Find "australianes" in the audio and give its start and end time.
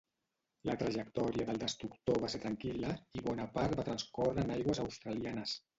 4.89-5.61